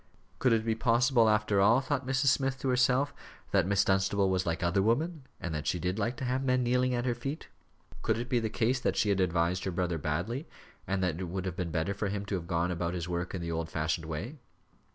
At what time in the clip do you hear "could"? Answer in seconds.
0.39-0.51, 8.01-8.17